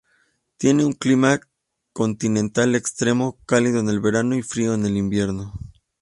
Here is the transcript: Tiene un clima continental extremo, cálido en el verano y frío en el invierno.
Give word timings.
Tiene 0.57 0.83
un 0.83 0.93
clima 0.93 1.39
continental 1.93 2.73
extremo, 2.73 3.37
cálido 3.45 3.81
en 3.81 3.89
el 3.89 3.99
verano 3.99 4.35
y 4.35 4.41
frío 4.41 4.73
en 4.73 4.87
el 4.87 4.97
invierno. 4.97 5.53